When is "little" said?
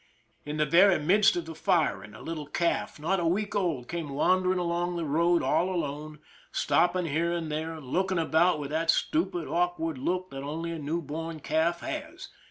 2.23-2.47